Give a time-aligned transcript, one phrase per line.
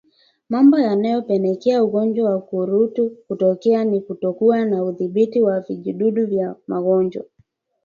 [0.49, 7.25] Mambo yanayopelekea ugonjwa wa ukurutu kutokea ni kutokuwa na udhibiti wa vijidudu vya magonjwa